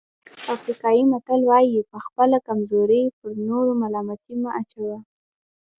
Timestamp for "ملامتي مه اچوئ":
3.81-4.95